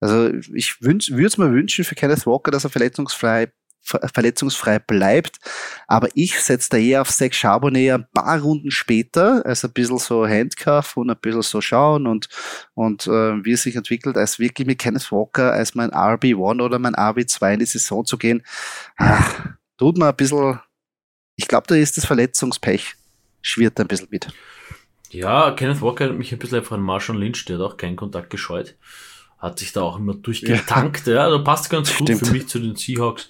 [0.00, 3.52] Also ich würde es mir wünschen für Kenneth Walker, dass er verletzungsfrei
[3.86, 5.38] verletzungsfrei bleibt.
[5.86, 9.98] Aber ich setze da eher auf Zach Charbonnet ein paar Runden später, also ein bisschen
[9.98, 12.28] so Handcuff und ein bisschen so schauen und,
[12.74, 16.80] und äh, wie es sich entwickelt, als wirklich mit Kenneth Walker als mein RB1 oder
[16.80, 18.42] mein RB2 in die Saison zu gehen.
[18.96, 20.58] Ach, tut mir ein bisschen
[21.36, 22.94] ich glaube, da ist das Verletzungspech,
[23.42, 24.28] schwirrt ein bisschen mit.
[25.10, 28.30] Ja, Kenneth Walker hat mich ein bisschen von Marshall Lynch, der hat auch keinen Kontakt
[28.30, 28.74] gescheut.
[29.38, 32.26] Hat sich da auch immer durchgetankt, ja, ja da passt ganz gut Stimmt.
[32.26, 33.28] für mich zu den Seahawks.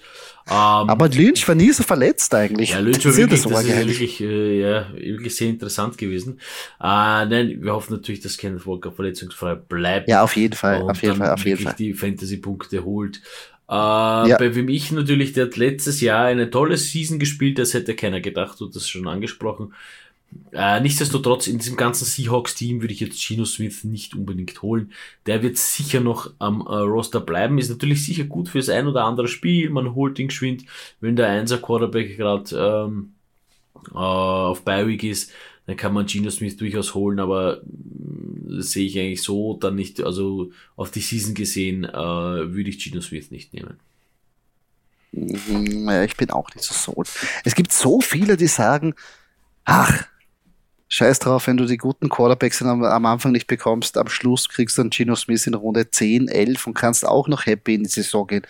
[0.49, 0.53] Ähm,
[0.89, 2.69] Aber Lynch war nie so verletzt eigentlich.
[2.71, 6.39] Ja, Lynch war wirklich, das, das ist wirklich, äh, ja, wirklich sehr interessant gewesen.
[6.79, 10.07] Äh, nein, wir hoffen natürlich, dass Kenneth Walker verletzungsfrei bleibt.
[10.07, 11.75] Ja, auf jeden Fall, auf jeden Fall, auf jeden Fall.
[11.77, 13.21] die Fantasy-Punkte holt.
[13.69, 14.37] Äh, ja.
[14.37, 18.59] Bei mich natürlich, der hat letztes Jahr eine tolle Season gespielt, das hätte keiner gedacht,
[18.59, 19.73] du hast das schon angesprochen.
[20.51, 24.91] Äh, nichtsdestotrotz, in diesem ganzen Seahawks-Team würde ich jetzt Gino Smith nicht unbedingt holen.
[25.25, 27.57] Der wird sicher noch am äh, Roster bleiben.
[27.57, 29.69] Ist natürlich sicher gut fürs ein oder andere Spiel.
[29.69, 30.65] Man holt ihn geschwind,
[30.99, 33.13] wenn der Einser Quarterback gerade ähm,
[33.91, 35.31] äh, auf Bi-Week ist
[35.67, 40.01] dann kann man Gino Smith durchaus holen, aber äh, sehe ich eigentlich so dann nicht,
[40.01, 43.77] also auf die Season gesehen, äh, würde ich Gino Smith nicht nehmen.
[45.11, 47.09] Mhm, ich bin auch nicht so sold.
[47.43, 48.95] Es gibt so viele, die sagen,
[49.65, 50.05] ach,
[50.87, 54.77] scheiß drauf, wenn du die guten Quarterbacks am, am, Anfang nicht bekommst, am Schluss kriegst
[54.77, 57.89] du dann Gino Smith in Runde 10, 11 und kannst auch noch happy in die
[57.89, 58.47] Saison gehen.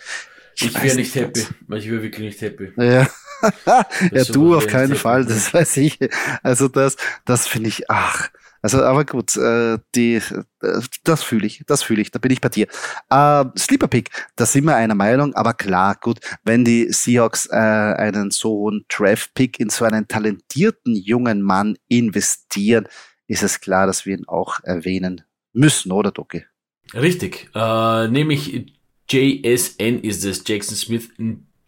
[0.54, 1.40] Ich, ich wäre nicht happy.
[1.74, 2.72] Ich wäre wirklich nicht happy.
[2.76, 3.08] Ja.
[4.12, 5.98] ja, du auf keinen Fall, das weiß ich.
[6.42, 11.62] Also das, das finde ich, ach, also, aber gut, äh, die, äh, das fühle ich,
[11.66, 12.66] das fühle ich, da bin ich bei dir.
[13.08, 17.54] Äh, Sleeper Pick, da sind wir einer Meinung, aber klar, gut, wenn die Seahawks äh,
[17.54, 22.88] einen so hohen Draft Pick in so einen talentierten jungen Mann investieren,
[23.28, 25.22] ist es klar, dass wir ihn auch erwähnen
[25.52, 26.44] müssen, oder Doki?
[26.94, 28.74] Richtig, äh, nämlich
[29.08, 31.10] JSN ist es, Jackson Smith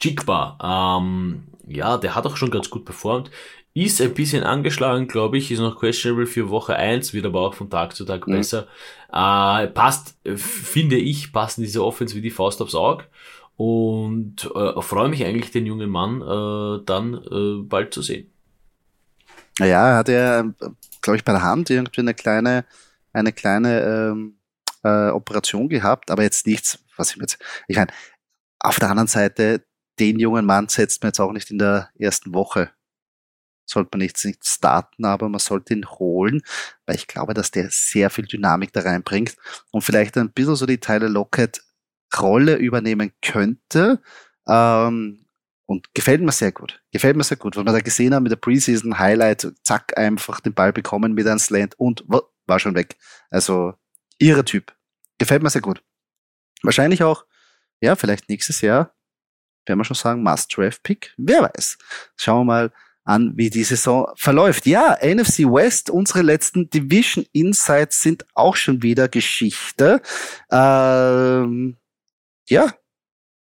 [0.01, 0.99] Jigba.
[1.01, 3.31] Ähm, ja, der hat auch schon ganz gut performt.
[3.73, 7.55] Ist ein bisschen angeschlagen, glaube ich, ist noch questionable für Woche 1, wird aber auch
[7.55, 8.33] von Tag zu Tag mhm.
[8.33, 8.67] besser.
[9.13, 13.05] Äh, passt, finde ich, passen diese Offense wie die Faust aufs Auge.
[13.57, 18.33] Und äh, freue mich eigentlich, den jungen Mann äh, dann äh, bald zu sehen.
[19.59, 20.43] Naja, er hat ja,
[21.03, 22.65] glaube ich, bei der Hand irgendwie eine kleine,
[23.13, 24.39] eine kleine ähm,
[24.83, 27.93] äh, Operation gehabt, aber jetzt nichts, was ich mir jetzt, ich meine,
[28.61, 29.63] auf der anderen Seite,
[30.01, 32.71] den jungen Mann setzt man jetzt auch nicht in der ersten Woche
[33.71, 36.43] sollte man jetzt nicht starten, aber man sollte ihn holen,
[36.87, 39.37] weil ich glaube, dass der sehr viel Dynamik da reinbringt
[39.71, 41.63] und vielleicht ein bisschen so die Teile Lockett
[42.19, 44.03] Rolle übernehmen könnte.
[44.49, 45.27] Ähm,
[45.67, 46.83] und gefällt mir sehr gut.
[46.91, 47.55] Gefällt mir sehr gut.
[47.55, 51.29] Was wir da gesehen haben mit der Preseason Highlight, zack, einfach den Ball bekommen mit
[51.29, 52.97] einem Slant und war schon weg.
[53.31, 53.75] Also,
[54.19, 54.75] ihre Typ.
[55.19, 55.81] Gefällt mir sehr gut.
[56.63, 57.25] Wahrscheinlich auch,
[57.81, 58.93] ja, vielleicht nächstes Jahr,
[59.67, 61.15] werden wir schon sagen, Must-Draft-Pick.
[61.17, 61.79] Wer weiß.
[62.17, 62.73] Schauen wir mal,
[63.05, 64.67] an, wie die Saison verläuft.
[64.67, 70.01] Ja, NFC West, unsere letzten Division Insights sind auch schon wieder Geschichte.
[70.51, 71.77] Ähm,
[72.49, 72.73] ja,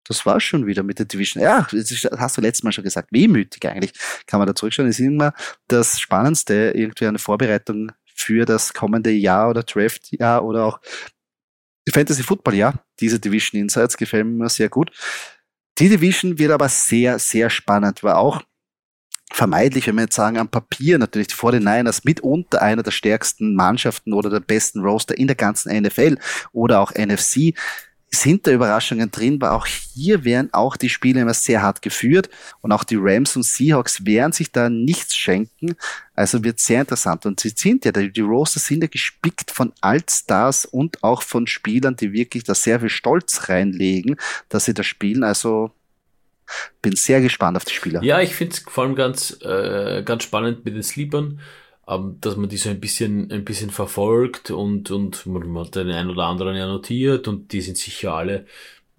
[0.08, 1.44] das war schon wieder mit der Division.
[1.44, 3.10] Ja, das hast du letztes Mal schon gesagt.
[3.12, 3.94] Wehmütig eigentlich.
[4.26, 4.90] Kann man da zurückschauen.
[4.90, 5.34] Ist immer
[5.68, 10.80] das Spannendste, irgendwie eine Vorbereitung für das kommende Jahr oder Draft-Jahr oder auch
[11.94, 12.86] Fantasy Football Jahr.
[13.00, 14.92] Diese Division Insights gefallen mir sehr gut.
[15.80, 18.42] Die Division wird aber sehr, sehr spannend, weil auch
[19.32, 24.14] vermeidlich, wenn wir jetzt sagen, am Papier natürlich die 49ers mitunter einer der stärksten Mannschaften
[24.14, 26.18] oder der besten Roster in der ganzen NFL
[26.52, 27.54] oder auch NFC,
[28.12, 32.30] sind da Überraschungen drin, aber auch hier werden auch die Spiele immer sehr hart geführt
[32.62, 35.76] und auch die Rams und Seahawks werden sich da nichts schenken.
[36.16, 37.26] Also wird sehr interessant.
[37.26, 41.96] Und sie sind ja, die Roster sind ja gespickt von Altstars und auch von Spielern,
[41.96, 44.18] die wirklich da sehr viel Stolz reinlegen,
[44.50, 45.24] dass sie da spielen.
[45.24, 45.72] Also
[46.82, 48.04] bin sehr gespannt auf die Spieler.
[48.04, 51.40] Ja, ich finde es vor allem ganz, äh, ganz spannend mit den Sleepern,
[52.20, 56.10] dass man die so ein bisschen, ein bisschen verfolgt und, und man hat den einen
[56.10, 58.46] oder anderen ja notiert und die sind sicher alle,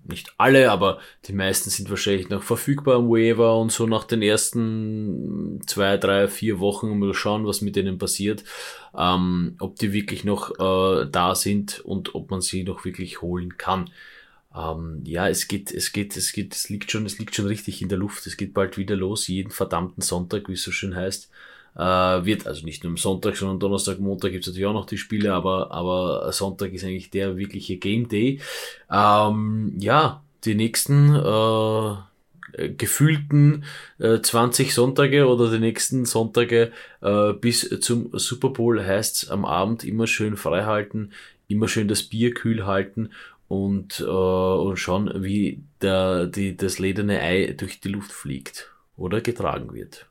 [0.02, 4.22] nicht alle, aber die meisten sind wahrscheinlich noch verfügbar am Waiver und so nach den
[4.22, 8.44] ersten zwei, drei, vier Wochen mal schauen, was mit denen passiert,
[8.96, 13.56] ähm, ob die wirklich noch äh, da sind und ob man sie noch wirklich holen
[13.56, 13.90] kann.
[14.54, 17.82] Ähm, ja, es geht, es geht, es geht, es liegt schon, es liegt schon richtig
[17.82, 18.26] in der Luft.
[18.26, 21.30] Es geht bald wieder los, jeden verdammten Sonntag, wie es so schön heißt.
[21.76, 24.98] Äh, wird also nicht nur am Sonntag, sondern Donnerstag, Montag gibt's natürlich auch noch die
[24.98, 28.40] Spiele, aber, aber Sonntag ist eigentlich der wirkliche Game Day.
[28.90, 33.64] Ähm, ja, die nächsten äh, gefühlten
[33.98, 39.84] äh, 20 Sonntage oder die nächsten Sonntage äh, bis zum Super Bowl heißt's am Abend
[39.84, 41.10] immer schön frei halten,
[41.48, 43.10] immer schön das Bier kühl halten
[43.48, 49.20] und, äh, und schauen, wie der, die, das lederne Ei durch die Luft fliegt oder
[49.20, 50.09] getragen wird.